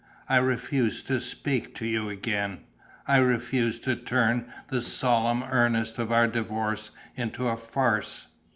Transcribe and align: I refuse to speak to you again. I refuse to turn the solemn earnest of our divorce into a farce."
I 0.27 0.37
refuse 0.37 1.03
to 1.03 1.21
speak 1.21 1.75
to 1.75 1.85
you 1.85 2.09
again. 2.09 2.61
I 3.07 3.17
refuse 3.17 3.77
to 3.81 3.95
turn 3.95 4.51
the 4.69 4.81
solemn 4.81 5.43
earnest 5.43 5.99
of 5.99 6.11
our 6.11 6.25
divorce 6.27 6.89
into 7.15 7.47
a 7.47 7.55
farce." 7.55 8.25